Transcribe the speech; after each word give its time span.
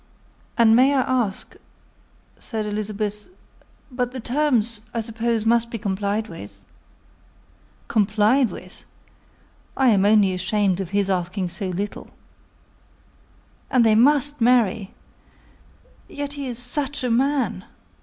"And 0.57 0.75
may 0.75 0.95
I 0.95 1.01
ask?" 1.01 1.55
said 2.39 2.65
Elizabeth; 2.65 3.29
"but 3.91 4.13
the 4.13 4.19
terms, 4.19 4.81
I 4.95 4.99
suppose, 5.01 5.45
must 5.45 5.69
be 5.69 5.77
complied 5.77 6.27
with." 6.27 6.65
"Complied 7.87 8.49
with! 8.49 8.83
I 9.77 9.89
am 9.89 10.03
only 10.03 10.33
ashamed 10.33 10.79
of 10.79 10.89
his 10.89 11.07
asking 11.07 11.49
so 11.49 11.67
little." 11.69 12.09
"And 13.69 13.85
they 13.85 13.93
must 13.93 14.41
marry! 14.41 14.91
Yet 16.09 16.33
he 16.33 16.47
is 16.47 16.57
such 16.57 17.03
a 17.03 17.11
man." 17.11 17.65